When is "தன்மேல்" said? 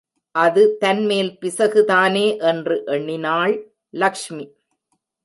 0.77-1.29